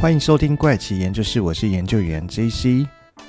[0.00, 2.86] 欢迎收听怪奇研究室，我是研究员 JC。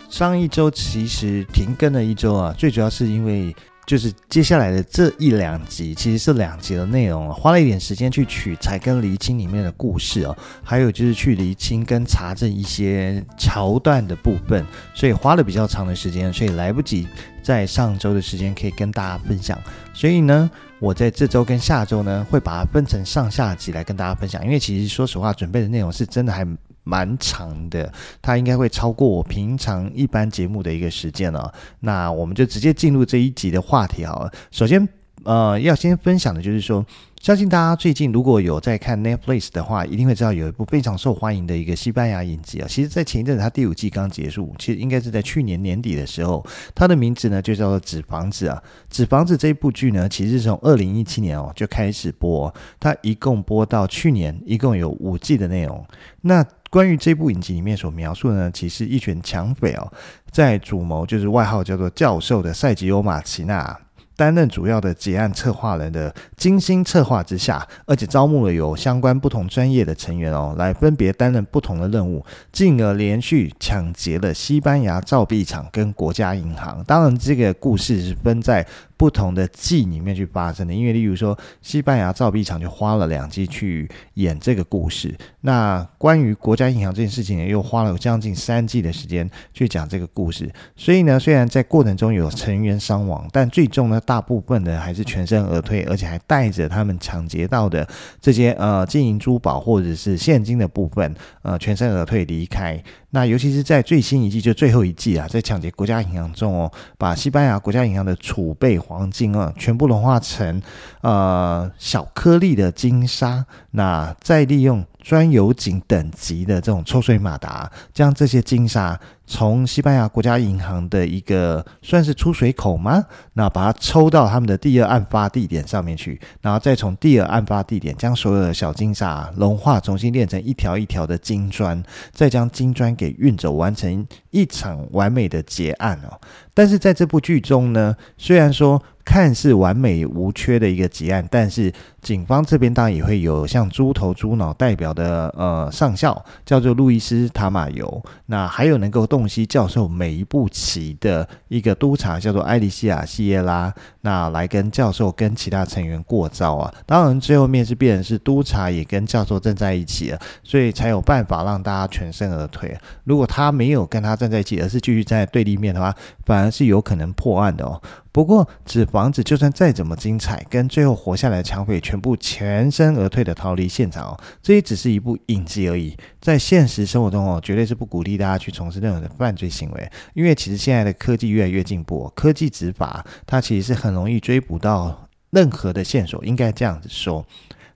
[0.10, 3.54] 上一周其实停更了一周啊，最主要是因为
[3.92, 10.34] 就是接下来的这一两集其实是两集的内容，花了一点时间去取材跟厘清里面的故事哦，
[10.64, 17.06] 还有就是去厘清跟查证一些桥段的部分，所以花了比较长的时间，所以来不及
[17.44, 19.62] 在上周的时间可以跟大家分享，
[19.94, 20.50] 所以呢，
[20.80, 26.48] 我在这周跟下周呢会把它分成上下集来跟大家分享，因为其实说实话，准备的内容是真的还。
[26.84, 31.54] 蛮长的，它应该会超过我平常一般节目的一个时间了。
[31.80, 34.32] 那我们就直接进入这一集的话题好了。
[34.52, 34.88] 首先，
[35.24, 36.86] 呃，要先分享的就是说。
[37.22, 42.66] 相信大家最近如果有在看 Netflix 的话，一定会知道有一部非常受欢迎的一个西班牙影集啊。
[42.68, 46.44] 其实，在前一阵子，它第五季刚结束，其实应该是在去年年底的时候。
[46.74, 55.86] 它的名字呢就叫做《纸房子》啊，《纸房子》这一部剧呢，其实是从二零一七年哦就开始播，它一共播到去年，一共有五季的内容。
[56.22, 59.92] 那关于这部影集里面所描述的呢，其实一群抢匪哦，
[60.32, 63.78] 在主谋就是外号叫做教授的赛吉欧马奇纳。
[64.14, 76.84] 担任主要的结案策划人的精心策划之下，而且招募了有相关不同专业的成员哦，来分别担任不同的任务，进而连续抢劫了西班牙造币厂跟国家银行。
[76.84, 78.66] 当然，这个故事是分在。
[79.02, 85.12] 不同的季里面去发生的，因为例如说，西班牙造币厂就花了两季去演这个故事。
[85.40, 90.48] 那关于国家银行这件事情呢，又花了将近三季的时间去讲这个故事。
[90.76, 97.88] 所以呢，虽然在过程中有成员伤亡，但最终呢，大部分的还是全身而退，而且还带着他们抢劫到的
[98.22, 102.80] 这些呃金银珠宝或者是现金的部分，呃，全身而退离开。
[103.14, 110.62] 那尤其是在最新一季，就最后一季啊，在抢劫国家银行中哦，把西班牙国家银行的储备黄金啊，全部融化成
[111.02, 114.86] 呃小颗粒的金沙，那再利用。
[115.04, 119.00] 专油井等级的这种抽水马达，将这些金沙
[119.32, 123.02] 从西班牙国家银行的一个算是出水口吗？
[123.32, 131.82] 那把它抽到他们的第二案发地点上面去，然后再从第二案发地点将所有的小金沙融化，重新炼成一条一条的金砖，
[132.12, 136.20] 再将金砖给运走，完成一场完美的结案哦。
[136.54, 138.84] 但是在这部剧中呢，虽然说。
[139.04, 153.72] 看似完美无缺的一个结案，但是警方这边当然也会有像猪头猪脑代表的呃上校，叫做路易斯塔马尤，那还有能够动洞悉教授每一步棋的一个督察，叫做艾丽西亚西耶拉，
[154.02, 156.74] 那来跟教授跟其他成员过招啊。
[156.88, 162.76] 当然最后面是变成是督察也跟教授站在一起了，所以才有办法让大家全身而退。
[163.04, 165.96] 如果他没有跟他站在一起，而是继续站在对立面的话，
[166.26, 167.80] 反而是有可能破案的哦。
[168.14, 175.96] 不过，纸房子就算再怎么精彩，跟最后活下来的抢匪全部全身而退的逃离现场哦，这也只是一部影集而已。
[176.20, 187.26] 在现实生活中哦，绝对是不鼓励大家去从事任何的犯罪行为，因为其实现在的科技越来越进步，科技执法它其实是很容易追捕到任何的线索，应该这样子说。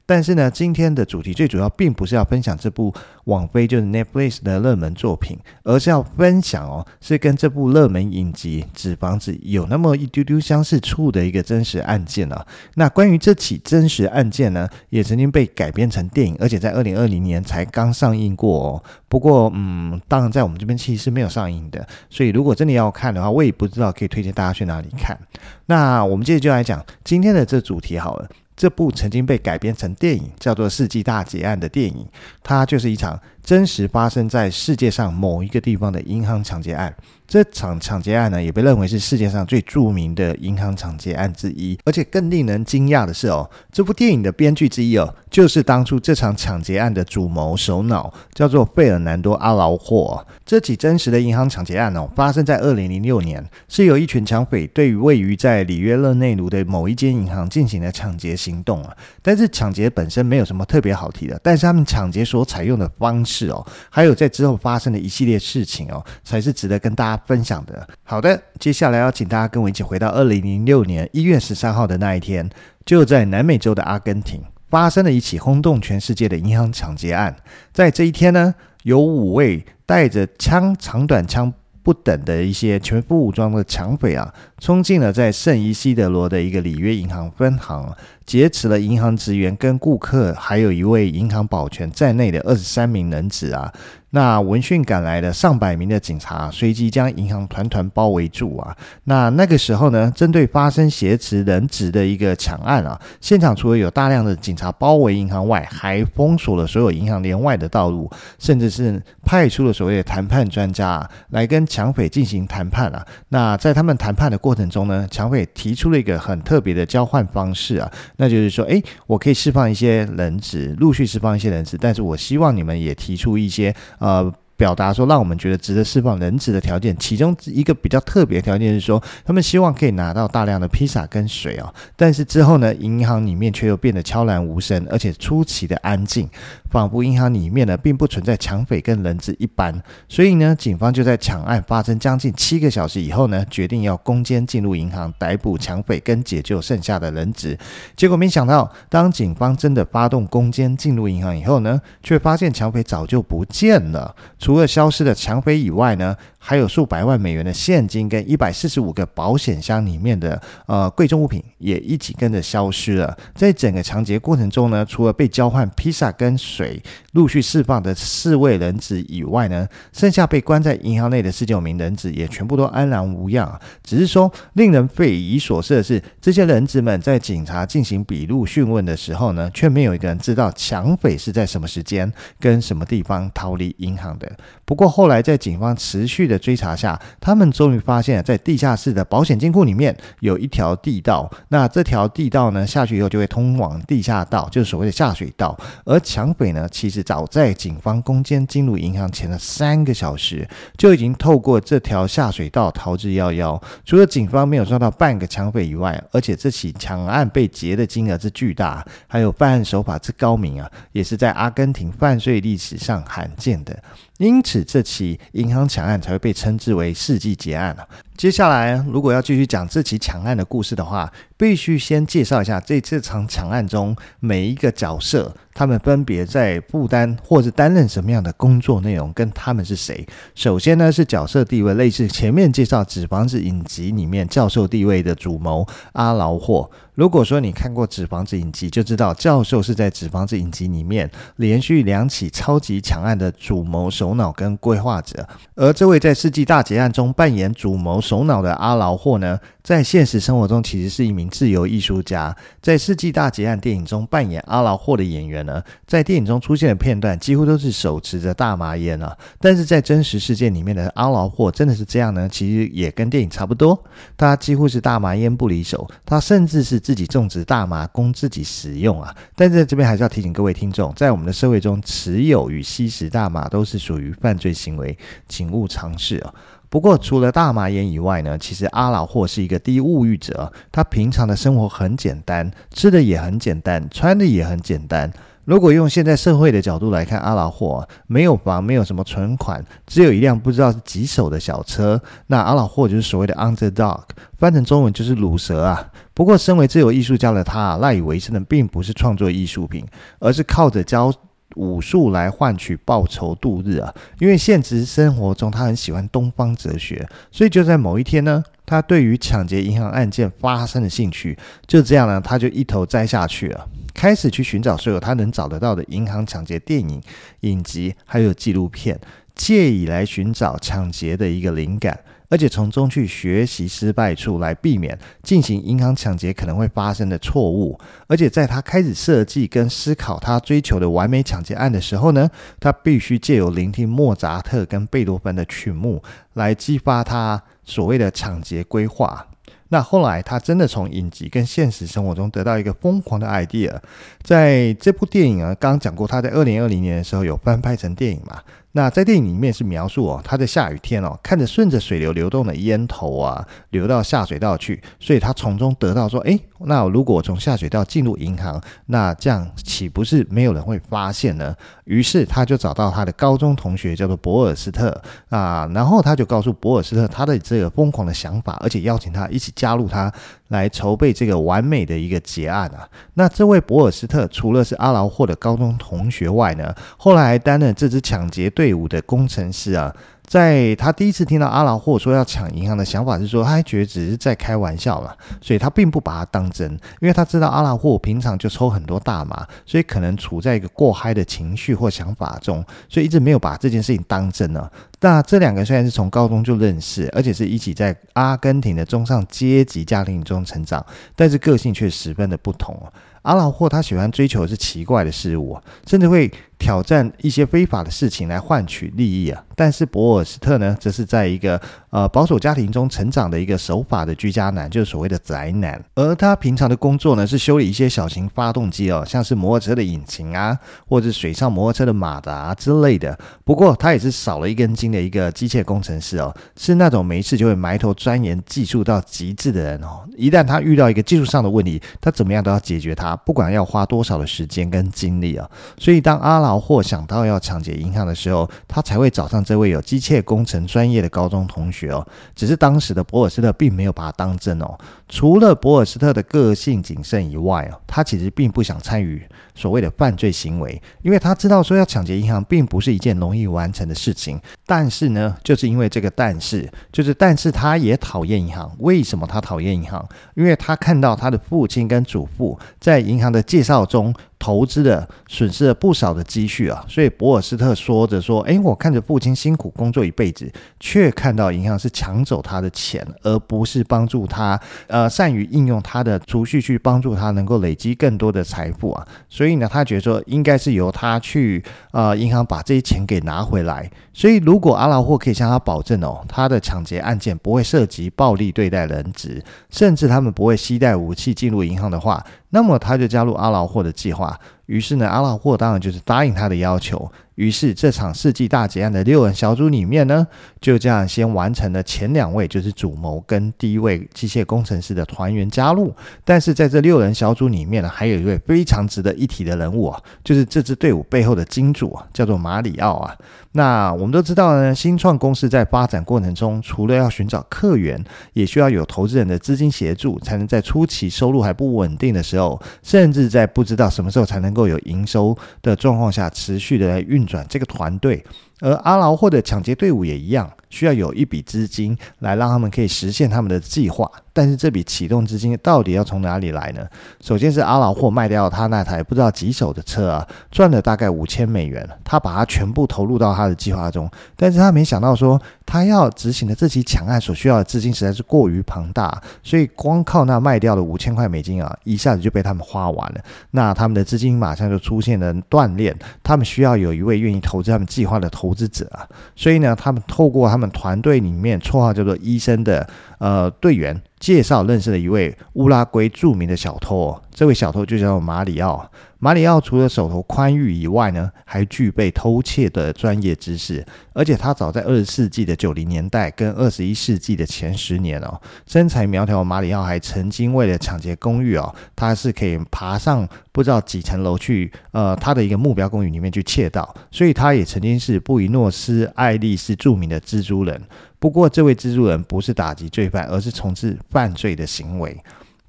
[0.05, 2.93] 但是呢，今天的主题最主要并不是要分享这部
[3.25, 12.45] 网飞就是 Netflix 的热门作品，而是要分享哦，是跟这部热门影集《纸房子》有那么一丢丢相似处的一个真实案件啊。
[12.75, 18.83] 那关于这起真实案件呢，也曾经被改编成电影，而且在二零二零年才刚上映过哦。
[19.07, 25.17] 不过，嗯，当然在我们这边其实是没有上映的，所以如果真的要看的话，我也不知道可以推荐大家去哪里看。
[25.65, 28.29] 那我们接着就来讲今天的这主题好了。
[28.55, 32.07] 这部曾经被改编成电影，叫做《世纪大劫案》的电影，
[32.41, 36.94] 它就是一场真实发生在世界上某一个地方的银行抢劫案。
[37.28, 41.78] 这场抢劫案呢，也被认为是世界上最著名的银行抢劫案之一。
[41.83, 50.25] 而且更令人惊讶的是哦，这部电影的编剧之一哦，就是当初这场抢劫案的主谋首脑，叫做费尔南多·阿劳霍。
[50.45, 58.95] 这起真实的银行抢劫案哦，发生在二零零六年，是由一群抢匪对于位于在里约热内卢的某一间银行进行了抢劫行动啊。
[59.24, 67.85] 但是抢劫本身没有什么特别好提的，但是他们抢劫所采用的方式是哦，还有在之后发生的一系列事情哦，才是值得跟大家分享的。
[68.03, 72.49] 好的，接下来要请大家跟我一起回到二零零六年一月十三号的那一天，
[72.85, 77.35] 就在南美洲的阿根廷发生了一起轰动全世界的银行抢劫案。
[77.73, 81.53] 在这一天呢，有五位带着枪、长短枪
[81.83, 87.95] 不等的一些全副武装的抢匪啊，冲进了在圣伊西德罗的一个里约银行分行，
[88.25, 93.72] 劫持了银行职员、跟顾客，还有一位银行保全在内的二十三名人质啊。
[94.12, 98.74] 那闻讯赶来的上百名的警察，随即将银行团团包围住啊。
[99.04, 113.06] 那那个时候呢，针对发生挟持人质的一个抢案啊，现场除了有大量的警察包围银行外，还封锁了所有银行连外的道路，甚至是派出了所谓的谈判专家啊，来跟抢匪进行谈判啊。
[113.28, 123.75] 那在他们谈判的过程中呢，抢匪提出了一个很特别的交换方式啊，那就是说，诶，我可以释放一些人质，陆续释放一些人质，但是我希望你们也提出一些。
[124.00, 131.73] 呃，表达说让我们觉得值得释放人质的条件，其中一个比较特别的条件是说，他们希望可以拿到大量的披萨跟水哦。
[131.97, 136.29] 但是之后呢，银行里面却又变得悄然无声，而且出奇的安静。
[136.75, 139.74] 仿佛银行里面呢，并不存在抢匪跟人质一般，
[140.10, 147.57] 所以呢，警方就在抢案发生将近七个小时以后呢，决定要攻坚进入银行，逮捕抢匪跟解救剩下的人质。
[147.95, 154.13] 结果没想到，当警方真的发动攻坚进入银行以后呢，却发现抢匪早就不见了。
[154.38, 156.13] 除了消失的抢匪以外呢，
[156.47, 163.18] 还有数百万美元的现金跟一百四十五个保险箱里面的呃贵重物品也一起跟着消失了。
[163.33, 166.80] 在整个抢劫过程中呢，除了被交换披萨跟水
[167.13, 173.59] 陆续释放的四位人质以外呢，剩下被关在银行内的十九名人质也全部都安然无恙。
[173.83, 184.31] 只是说令人匪夷所思的是，这些人质们在警察进行笔录讯问的时候呢，却没有一个人知道抢匪是在什么时间跟什么地方逃离银行的。
[184.63, 191.31] 不过后来在警方持续的追查下，他们终于发现，在地下室的保险金库里面有一条地道。
[191.49, 195.57] 那这条地道呢，下去以后就会通往地下道，就是所谓的下水道。
[195.85, 200.47] 而抢匪呢，其实早在警方攻坚进入银行前的三个小时，
[200.77, 203.61] 就已经透过这条下水道逃之夭夭。
[203.85, 213.77] 除了警方没有抓到半个抢匪以外，而且这起抢案被劫的金额之巨大，还有犯案手法之高明啊，也是在阿根廷犯罪历史上罕见的。
[214.17, 217.88] 因此，这起银行抢案才会被称之为世纪劫案了。
[218.18, 230.05] 接下来，如果要继续讲这起抢案的故事的话，必须先介绍一下这这场抢案中每一个角色，他们分别在负担或者担任什么样的工作内容，跟他们是谁。
[230.33, 236.69] 首先呢，是角色地位类似前面介绍《纸房子》影集里面教授地位的主谋阿劳霍。
[236.93, 252.33] 如果说你看过《纸房子》影集，就知道教授是在《纸房子》影集里面连续两起超级抢案的主谋首脑跟规划者，而这位在世纪大劫案中扮演主谋首脑的阿劳霍呢，在现实生活中其实是一名自由艺术家。
[252.62, 259.17] 在《世纪大劫案》电影中扮演阿劳霍的演员呢，在电影中出现的片段几乎都是手持着大麻烟啊。
[259.39, 262.29] 但是在真实世界里面的阿劳霍真的是这样呢？
[262.29, 263.83] 其实也跟电影差不多，
[264.15, 266.75] 他几乎是大麻烟不离手，他甚至是。
[266.85, 274.95] 自己种植大麻供自己食用啊，但在这边还是要提醒各位听众，在我们的社会中，持有与吸食大麻都是属于犯罪行为，
[275.27, 276.31] 请勿尝试啊。
[276.69, 285.12] 不过除了大麻烟以外呢，其实阿劳霍是一个低物欲者，他平常的生活很简单，吃的也很简单，穿的也很简单。
[285.45, 294.01] 如果用现在社会的角度来看，阿劳霍没有房，没有什么存款，只有一辆不知道是几手的小车，那阿劳霍就是所谓的 underdog，
[294.39, 295.88] 翻成中文就是卤蛇啊。
[296.15, 299.85] 不过，身为自由艺术家的他，赖以为生的并不是创作艺术品，
[300.18, 301.13] 而是靠着教
[301.56, 303.94] 武术来换取报酬度日啊。
[304.19, 313.68] 因为现实生活中他很喜欢东方哲学，所以就在某一天呢，他对于抢劫银行案件发生了兴趣，就这样呢，他就一头栽下去了。
[313.94, 317.02] 开始去寻找所有他能找得到的银行抢劫电影、
[317.42, 319.00] 影集，还有纪录片，
[319.33, 321.97] 借以来寻找抢劫的一个灵感，
[322.29, 327.79] 而且从中去学习失败处，来避免进行银行抢劫可能会发生的错误。
[328.07, 332.29] 而且在他开始设计跟思考他追求的完美抢劫案的时候呢，
[332.59, 336.01] 他必须借由聆听莫扎特跟贝多芬的曲目，
[336.33, 339.27] 来激发他所谓的抢劫规划。
[339.69, 343.75] 那后来，他真的从影集跟现实生活中得到一个疯狂的 idea。
[344.21, 348.39] 在这部电影啊，刚刚讲过，他在二零二零年的时候有翻拍成电影嘛。
[348.77, 361.55] 那在电影里面是描述哦，他在下雨天哦，看着顺着水流流动的烟头啊，流到下水道去，所以他从中得到说，诶，那如果从下水道进入银行，那这样岂不是没有人会发现呢？
[361.85, 370.11] 于是他就找到他的高中同学叫做博尔斯特啊，然后他就告诉博尔斯特他的这个疯狂的想法，而且邀请他一起加入他
[370.49, 372.85] 来筹备这个完美的一个劫案啊。
[373.13, 378.65] 那这位博尔斯特除了是阿劳霍的高中同学外呢，后来还担任这支抢劫队。
[378.66, 379.95] 队伍的工程师啊，
[380.26, 394.68] 在他第一次听到阿劳霍说要抢银行的想法是说，他还觉得只是在开玩笑嘛，所以他并不把它当真，因为他知道阿劳霍平常就抽很多大麻，所以可能处在一个过嗨的情绪或想法中，所以一直没有把这件事情当真呢。
[395.02, 400.83] 那这两个虽然是从高中就认识，而且是一起在阿根廷的中上阶级家庭中成长，
[401.16, 402.81] 但是个性却十分的不同。
[403.23, 409.44] 阿老霍他喜欢追求的是奇怪的事物，甚至会挑战一些非法的事情来换取利益啊。
[409.56, 411.59] 但是博尔斯特呢，则是在一个
[411.95, 415.81] 呃保守家庭中成长的一个守法的居家男，就是所谓的宅男。
[415.95, 420.59] 而他平常的工作呢，是修理一些小型发动机哦，像是摩托车的引擎啊，
[420.90, 423.18] 或者水上摩托车的马达啊之类的。
[423.45, 430.04] 不过他也是少了一根筋的一个机械工程师哦，是那种没事就会埋头钻研技术到极致的人哦。
[430.18, 433.16] 一旦他遇到一个技术上的问题，他怎么样都要解决它。
[433.16, 442.06] 不管要花多少的时间跟精力啊，所以当阿劳霍想到要抢劫银行的时候，他才会找上这位有机械工程专业的高中同学哦。
[442.35, 444.77] 只是当时的博尔斯特并没有把他当真哦。
[445.07, 449.23] 除了博尔斯特的个性谨慎以外哦，他其实并不想参与
[449.54, 454.39] 所谓的犯罪行为，因为他知道说要抢劫银行并不是一件容易完成的事情。
[454.65, 458.75] 但是呢，就是因为这个但是，就是但是他也讨厌银行。
[458.80, 460.04] 为什么他讨厌银行？
[460.35, 464.13] 因为他看到他的父亲跟祖父在银行的介绍中。
[464.45, 470.47] 投资的损失了不少的积蓄啊，所以博尔斯特说着说：“诶，我看着父亲辛苦工作一辈子，
[470.80, 479.07] 却看到银行是抢走他的钱，而不是帮助他，呃，善于应用他的储蓄去帮助他能够累积更多的财富啊。
[479.28, 483.90] 所以呢，他觉得说应该是由他去呃银行把这些钱给拿回来。
[484.14, 497.12] 所以如果阿劳霍可以向他保证哦，他的抢劫案件不会涉及暴力对待人质，甚至他们不会携带武器进入银行的话。”那么他就加入阿劳霍的计划，于是呢，阿劳霍当然就是答应他的要求。
[497.36, 500.26] 于是这场世纪大劫案的六人小组里面呢，
[500.62, 505.94] 就这样先完成了前两位，就是主谋跟第一位机械工程师的团员加入。
[506.24, 513.13] 但是在这六人小组里面呢，还有一位非常值得一提的人物啊，就是这支队伍背后的金主啊，叫做马里奥啊。
[513.52, 528.26] 那我们都知道呢，新创公司在发展过程中，除了要寻找客源，也需要有投资人的资金协助，才能在初期收入还不稳定的时候，甚至在不知道什么时候才能够有营收的状况下，持续的来运转这个团队。
[528.62, 534.12] 而阿劳或者抢劫队伍也一样，需要有一笔资金来让他们可以实现他们的计划。
[534.34, 536.86] 但是这笔启动资金到底要从哪里来呢？
[537.21, 544.12] 首先是阿劳霍卖掉他那台不知道几手的车啊，赚了大概五千美元，他把它全部投入到他的计划中。
[544.36, 553.21] 但是他没想到说，他要执行的这起抢案所需要的资金实在是过于庞大，所以光靠那卖掉的五千块美金啊，一下子就被他们花完了。
[553.51, 558.25] 那他们的资金马上就出现了断裂，他们需要有一位愿意投资他们计划的。
[558.36, 562.88] 投资者啊，所以呢，他们透过他们团队里面绰号叫做“医生”的
[563.19, 568.89] 呃队员介绍认识了一位乌拉圭著名的小偷，这位小偷就叫马里奥。
[569.19, 590.82] 马里奥除了手头宽裕以外呢，还具备偷窃的专业知识，而且他早在二十世纪的九零年代跟二十一世纪的前十年哦，身材苗条的，马里奥还曾经为了抢劫公寓哦，他是可以爬上不知道几层楼去，呃，他的一个目标公寓里面去窃盗，所以他也曾经是布宜诺斯艾利斯著名的蜘蛛人。
[591.19, 595.17] 不过，这位蜘蛛人不是打击罪犯，而是从事犯罪的行为。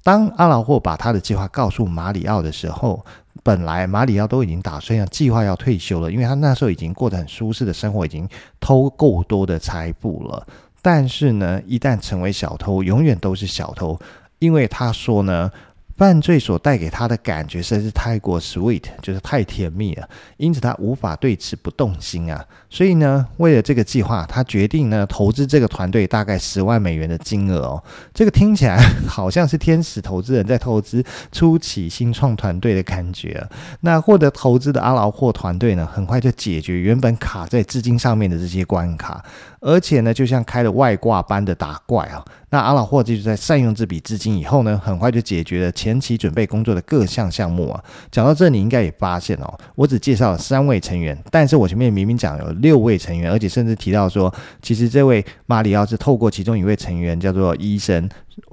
[0.03, 3.05] 当阿劳霍把他的计划告诉马里奥的时候，
[3.43, 8.27] 本来马里奥都已经打算要计划要退休了，因为他那时候已经过得很舒适的生活，已经
[8.59, 10.45] 偷够多的财富了。
[10.81, 13.99] 但是呢，一旦成为小偷，永远都是小偷，
[14.39, 15.51] 因为他说呢。
[15.97, 22.45] 犯罪所带给他的感觉实在是太过 sweet，就是太甜蜜了，因此他无法对此不动心啊。
[22.69, 27.83] 所以呢，为了这个计划，他决定呢投资这个团队大概十万美元的金额哦。
[28.13, 28.77] 这个听起来
[29.07, 33.49] 好像是天使投资人在投资初期新创团队的感觉啊。
[33.81, 39.25] 那获得投资的阿劳霍团队呢，很快就解决原本卡在资金上面的这些关卡。
[39.59, 42.23] 而且呢，就像开了外挂般的打怪啊！
[42.49, 47.83] 那阿劳霍就在善用这笔资金以后呢，很快就解决了前期准备工作的各项项目啊。
[48.09, 58.09] 讲到这，你应该也发现哦，我只介绍了三位成员，但是我前面明明讲有六位成员，而且甚至提到说，其实这位马里奥是透过其中一位成员叫做医生，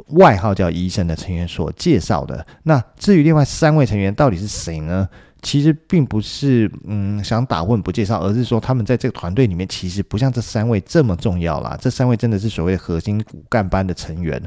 [0.09, 2.45] 外号叫医生的成员所介绍的。
[2.65, 5.09] 那至于另外三位成员到底是谁呢？
[5.45, 11.79] 其实并不是嗯想打混不介绍，而是说他们在这个团队里面其实不像这三位这么重要啦。
[11.81, 14.43] 这三位真的是所谓核心骨干班的成员。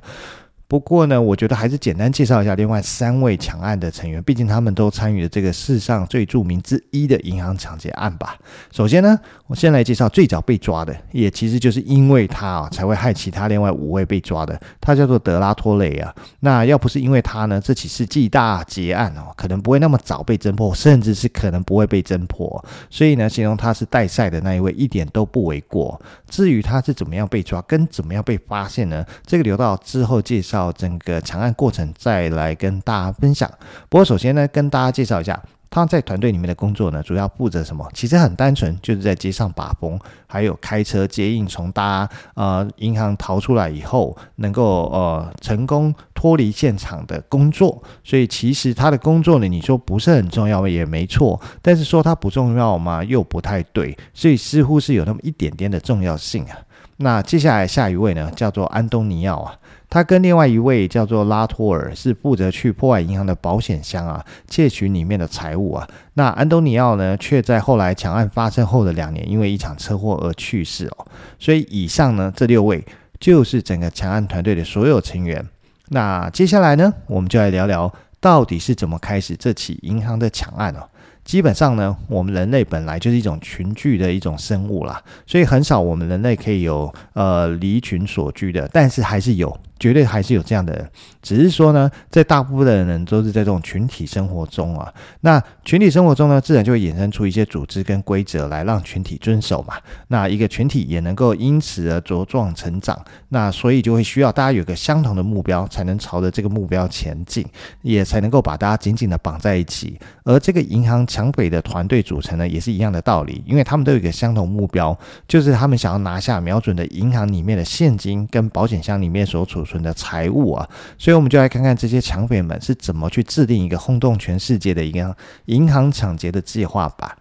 [0.69, 8.35] 不过呢，我觉得还是简单介绍一下另外三位抢案的成员，毕竟他们都参与了这个世上最著名之一的银行抢劫案吧。
[8.69, 14.59] 首先呢，我先来介绍最早被抓的，也其实就是因为他啊，才会害其他另外五位被抓的。
[14.81, 16.13] 他叫做德拉托雷啊。
[16.41, 22.61] 那要不是因为他呢，这起世纪大劫案哦，可能不会那么早被侦破，甚至是可能不会被侦破。
[22.89, 25.97] 所以呢，形容他是带赛的那一位，一点都不为过。
[26.29, 29.05] 至于他是怎么样被抓，跟怎么样被发现呢？
[29.25, 30.56] 这个留到之后介绍。
[30.57, 33.47] 到整个抢案过程再来跟大家分享。
[33.89, 37.87] 不过首先呢，跟大家介绍一下他在团队里面的工作呢，主要负责什么？
[37.93, 47.83] 其实很单纯，就是在街上把风，还有开车接应，从大家呃银行逃出来以后，能够呃成功脱离现场的工作。
[48.03, 53.03] 所以其实他的工作呢，你说不是很重要也没错，但是说他不重要吗？
[53.03, 53.95] 又不太对。
[54.13, 56.57] 所以似乎是有那么一点点的重要性啊。
[56.97, 59.55] 那接下来下一位呢，叫做安东尼奥啊。
[59.89, 65.87] 他跟另外一位叫做拉托尔是负责去破坏银行的保险箱啊，窃取里面的财物啊。
[66.15, 71.07] 那安东尼奥呢，却在后来抢案发生后的两年，因为一场车祸而去世哦。
[71.39, 72.83] 所以以上呢，这六位
[73.19, 75.47] 就是整个抢案团队的所有成员。
[75.89, 80.83] 那接下来呢，我们就来聊聊到底是怎么开始这起银行的抢案哦。
[81.27, 89.55] 基本上呢，我们人类本来就是一种群聚的一种生物啦，所以很少我们人类可以有呃离群所居的，但是还是有。
[89.79, 90.89] 绝对还是有这样的，
[91.27, 94.93] 只是说呢，在大部分的人都是在这种群体生活中啊。
[95.19, 99.73] 那群体生活中呢，自然就会衍生出一些组织跟规则来让群体遵守嘛。
[100.07, 102.97] 那一个群体也能够因此而茁壮成长。
[103.27, 107.45] 那所以就会需要大家有个相同的目标，才能朝着这个目标前进，
[107.81, 109.99] 也才能够把大家紧紧的绑在一起。
[110.23, 127.17] 而这个银行抢匪的团队组成呢，也是一样的道理，因为他们都有一个相同目标，就是他们想要拿下瞄准的银行里面的现金跟保险箱里面所储存的财物啊，所以我们就来看看这些抢匪们是怎么去制定一个轰动全世界的一个银行抢劫的计划吧。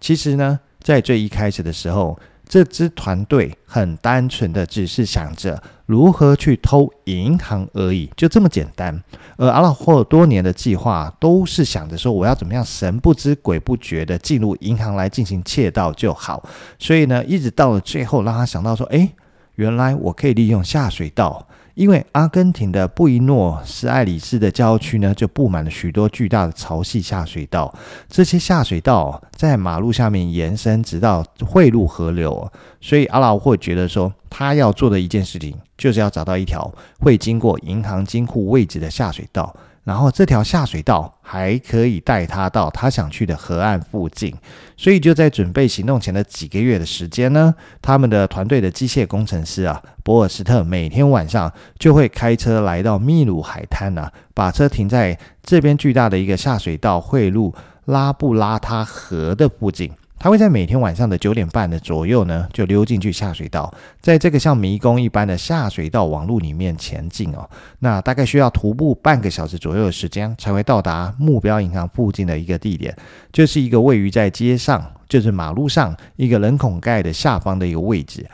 [0.00, 9.02] 其实呢，在最一开始的时候，这支团队很单纯的只是想着如何去偷银行而已，就这么简单。
[9.36, 16.46] 而阿拉霍多年的计划都是想着说，我要怎么样神不知鬼不觉的进入银行来进行窃盗就好。
[16.78, 19.10] 所以呢，一直到了最后，让他想到说，诶。
[19.54, 21.44] 原来我可以利用下水道，
[21.78, 27.72] 因为阿根廷的布宜诺斯艾利斯的郊区呢，就布满了许多巨大的潮汐下水道。
[28.08, 32.50] 这些下水道在马路下面延伸，直到汇入河流。
[32.80, 39.54] 所以阿劳霍觉得说，他要做的一件事情，就是要找到一条会经过银行金库位置的下水道。
[39.88, 44.34] 然后这条下水道还可以带他到他想去的河岸附近，
[44.76, 57.54] 所以就在准备行动前的几个月的时间呢，他们的团队的机械工程师啊，博尔斯特每天晚上就会开车来到秘鲁海滩啊，把车停在这边巨大的一个下水道汇入
[57.86, 59.90] 拉布拉他河的附近。
[60.18, 67.48] 他会在每天晚上的九点半的左右呢，就溜进去下水道，在这个像迷宫一般的下水道网路里面前进哦。
[67.78, 72.96] 那大概需要徒步半个小时左右的时间，才会到达目标银行附近的一个地点，
[73.32, 78.26] 就是一个位于在街上，就是马路上一个人孔盖的下方的一个位置。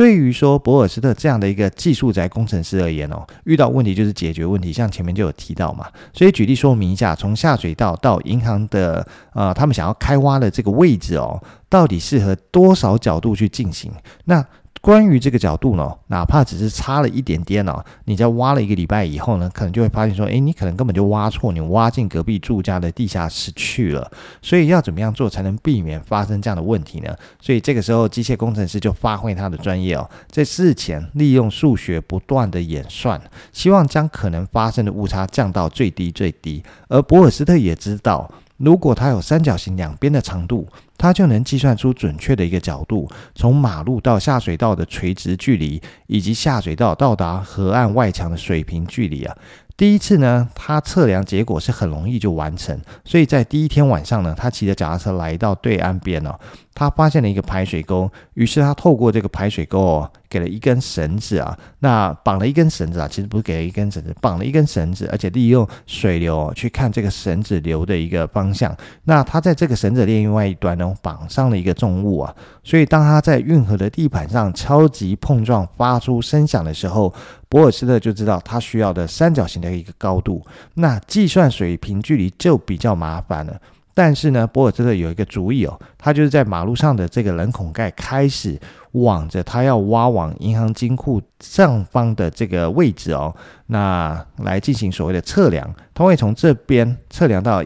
[0.00, 13.92] 对于说博尔斯特这样的一个技术宅工程师而言哦，遇到问题就是解决问题，像前面就有提到嘛，所以举例说明一下，从下水道到银行的呃，他们想要开挖的这个位置哦，到底适合多少角度去进行？
[14.24, 14.42] 那
[14.80, 24.10] 关于这个角度呢，哪怕只是差了一点点哦，你在挖了一个礼拜以后呢，可能就会发现说，诶，你可能根本就挖错，你挖进隔壁住家的地下室去了。
[24.40, 27.14] 所以要怎么样做才能避免发生这样的问题呢？
[27.40, 33.20] 所以这个时候，机械工程师就发挥他的专业哦，在事前利用数学不断的演算，
[33.52, 36.62] 希望将可能发生的误差降到最低最低。
[36.88, 38.30] 而博尔斯特也知道。
[38.60, 40.68] 如果它有三角形两边的长度，
[40.98, 49.34] 它就能计算出准确的一个角度，从马路到下水道的垂直距离，以及下水道到达河岸外墙的水平距离啊。
[49.78, 56.38] 第一次呢，它测量结果是很容易就完成，所以在第一天晚上呢，他骑着脚踏车来到对岸边哦，
[56.74, 77.12] 他发现了一个排水沟，于是他透过这个排水沟哦，给了一根绳子啊，那绑了一根绳子啊，其实不是给了一根绳子，绑了一根绳子，而且利用水流，去看这个绳子流的一个方向，那他在这个绳子另外一端呢，绑上了一个重物啊，所以当他在运河的地板上敲击碰撞发出声响的时候。
[77.50, 80.40] 博尔斯特就知道他需要的三角形的一个高度，
[80.74, 83.60] 那计算水平距离就比较麻烦了。
[83.94, 88.58] 但是呢，博尔斯特有一个主意哦，他就是在马路上的这个冷孔盖开始
[88.92, 93.34] 往着他要挖往银行金库上方的这个位置哦，
[93.66, 97.64] 那来进行所谓的测量，他会从这边测量到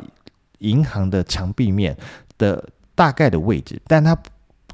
[0.58, 1.96] 银行的墙壁面
[2.38, 4.16] 的大概的位置，但他。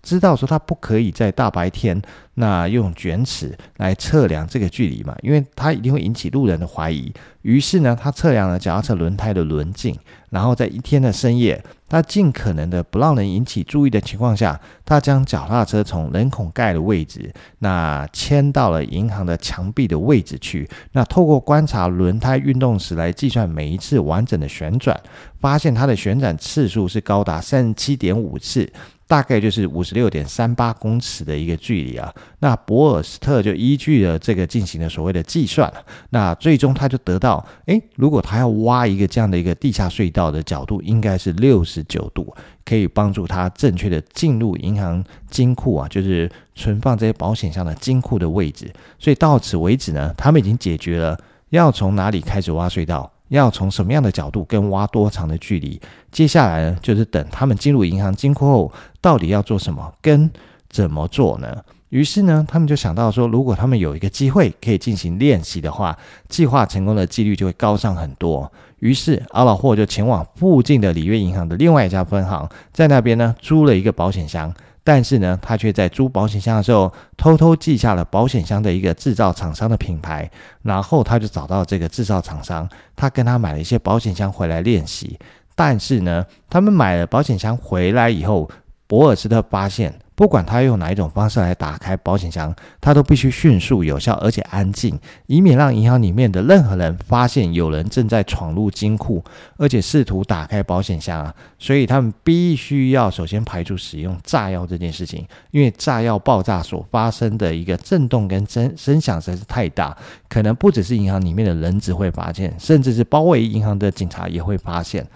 [0.02, 2.00] 知道说他不可以在大白天
[2.34, 7.12] 那用卷尺来测量这个距离嘛，因为他一定会引起路人的怀疑。
[7.42, 9.96] 于是呢，他测量了脚踏车轮胎的轮径，
[10.30, 20.68] 然后在一天的深夜，他尽可能的不让人引起注意的情况下，他将脚踏车从人孔盖的位置那迁到了银行的墙壁的位置去。
[20.92, 24.98] 那透过观察轮胎运动时来计算每一次完整的旋转，
[25.40, 28.70] 发现它的旋转次数是高达三十七点五次。
[29.11, 35.68] 大概就是五十六点三八公尺的一个距离啊，那博尔斯特就依据了这个进行了所谓的计算，
[36.11, 42.33] 那最终他就得到，诶，如果他要挖一个这样的一个地下隧道的角度，应该是六十九度，
[42.64, 48.73] 可以帮助他正确的进入银行金库啊，就是存放这些保险箱的金库的位置。
[49.01, 51.18] 所以到此为止呢，他们已经解决了
[51.49, 53.12] 要从哪里开始挖隧道。
[53.31, 55.81] 要从什么样的角度跟挖多长的距离？
[56.12, 60.31] 接下来呢，就是等他们进入银行金库后，到底要做什么跟
[60.69, 61.64] 怎么做呢？
[61.88, 65.97] 于是呢，他们就想到说，如果他们有一个机会可以进行练习的话，
[66.29, 68.51] 计划成功的几率就会高上很多。
[68.79, 74.53] 于是阿老霍就前往附近的里约银行的另外一家分行，在那边呢租了一个保险箱。
[74.92, 80.29] 但是呢，他却在租保险箱的时候偷偷记下了保险箱的一个制造厂商的品牌，
[80.62, 85.16] 然后他就找到这个制造厂商，他跟他买了一些保险箱回来练习。
[85.55, 88.50] 但是呢，他们买了保险箱回来以后，
[88.88, 89.96] 博尔斯特发现。
[90.20, 99.24] 不管他用哪一种方式来打开保险箱，他都必须迅速、有效而且安静，以免让银行里面的任何人发现有人正在闯入金库，
[99.56, 101.35] 而且试图打开保险箱啊。
[101.59, 109.96] 所以他们必须要首先排除使用炸药这件事情，因为炸药爆炸所发生的一个震动跟声声响实在是太大，
[110.28, 115.06] 可能不只是银行里面的人只会发现，甚至是包围银行的警察也会发现。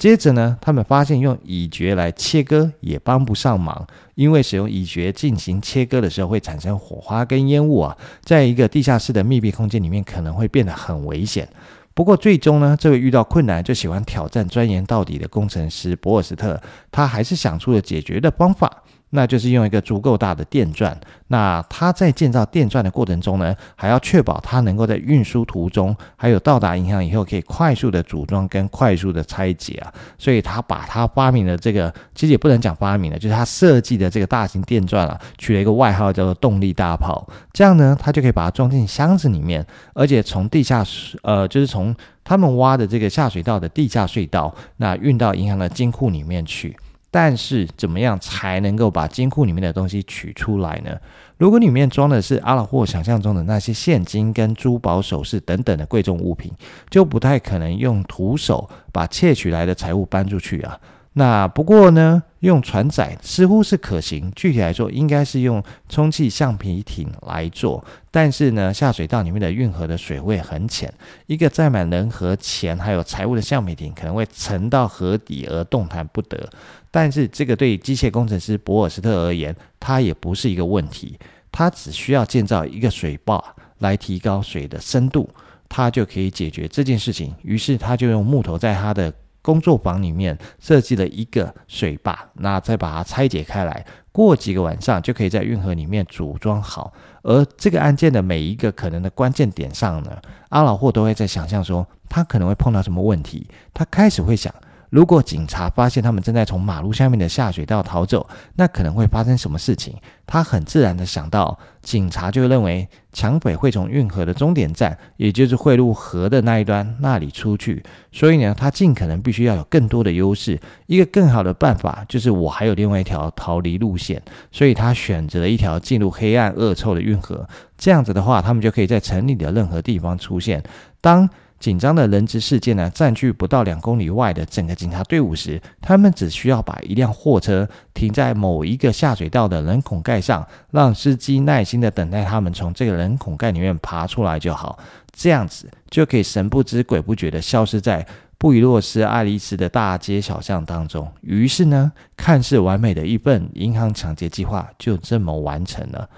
[0.00, 11.46] 接着呢，他们发现用乙炔来切割也帮不上忙，因为使用乙炔进行切割的时候会产生火花跟烟雾啊，在一个地下室的密闭空间里面可能会变得很危险。
[11.92, 16.58] 不过最终呢，这位遇到困难就喜欢挑战、钻研到底的工程师博尔斯特，
[16.90, 18.82] 他还是想出了解决的方法。
[19.10, 20.98] 那就是用一个足够大的电钻。
[21.28, 29.92] 那他在建造电钻的过程中呢，还要确保它能够在运输途中，还有到达银行以后，可以快速的组装跟快速的拆解啊。
[30.18, 37.28] 所以他把他发明的这个，其实也不能讲发明的，就是他设计的这个大型电钻啊，取了一个外号叫做“动力大炮”。
[37.52, 40.84] 这样呢，他就可以把它装进箱子里面，而且从地下，
[41.22, 41.94] 呃，就是从
[42.24, 46.76] 他们挖的这个下水道的地下隧道，那运到银行的金库里面去。
[47.10, 50.96] 但是怎么样才能够把金库里面的东西取出来呢？
[51.38, 56.52] 如果里面装的是阿拉霍想象中的那些现金跟珠宝首饰等等的贵重物品，
[56.88, 60.78] 就不太可能用徒手把窃取来的财物搬出去啊。
[61.12, 64.30] 那不过呢，用船载似乎是可行。
[64.36, 67.84] 具体来说，应该是用充气橡皮艇来做。
[68.12, 70.92] 但是呢，下水道里面的运河的水位很浅，
[71.26, 76.48] 一个载满人和钱还有财物的橡皮艇可能会沉到河底而动弹不得。
[76.92, 81.18] 但是这个对机械工程师博尔斯特而言，它也不是一个问题。
[81.52, 83.42] 他只需要建造一个水坝
[83.78, 85.28] 来提高水的深度，
[85.68, 87.34] 他就可以解决这件事情。
[87.42, 96.92] 于是他就用木头在他的工作坊里面设计了一个水坝，那再把它拆解开来，过几个晚上就可以在运河里面组装好。
[97.22, 100.16] 而这个案件的每一个可能的关键点上呢，
[100.50, 104.54] 阿老霍都会在想象说他可能会碰到什么问题，他开始会想。
[104.90, 109.94] 如果警察发现他们正在从马路下面的下水道逃走，那可能会发生什么事情？
[110.26, 117.82] 他很自然的想到，警察就认为抢匪会从运河的终点站，也就是汇入河的那一端那里出去。
[118.12, 120.60] 所以呢，他尽可能必须要有更多的优势。
[120.86, 127.48] 一个更好的办法就是我还有另外一条逃离路线，所以他选择了一条进入黑暗恶臭的运河。
[127.78, 130.62] 这样子的话，他们就可以在城里的任何地方出现。
[131.00, 131.28] 当
[131.60, 144.78] 紧张的人质事件呢，占据不到两公里外的整个警察队伍时，他们只需要把一辆货车停在某一个下水道的人孔盖上，让司机耐心的等待他们从这个人孔盖里面爬出来就好。
[145.12, 148.06] 这样子就可以神不知鬼不觉的消失在
[148.38, 151.06] 布宜诺斯艾利斯的大街小巷当中。
[151.20, 156.08] 于是呢，看似完美的一份银行抢劫计划就这么完成了。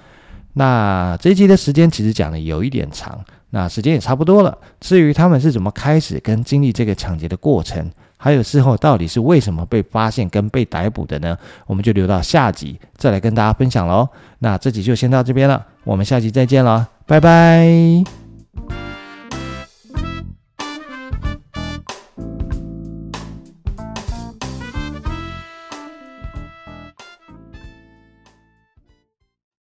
[0.52, 3.24] 那这一集的时间其实讲的有一点长。
[3.54, 4.56] 那时间也差不多了。
[4.80, 11.36] 至于他们是怎么开始跟经历这个抢劫的过程，还有事后到底是为什么被发现跟被逮捕的呢？
[11.66, 14.08] 我们就留到下集再来跟大家分享喽。
[14.38, 18.21] 那这集就先到这边了，我们下集再见了，拜拜。